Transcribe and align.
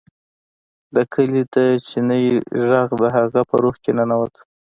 د 0.95 0.97
کلي 1.13 1.41
د 1.55 1.57
چینې 1.87 2.21
غږ 2.67 2.89
د 3.01 3.03
هغه 3.15 3.41
په 3.49 3.55
روح 3.63 3.75
کې 3.83 3.91
ننوت 3.97 4.33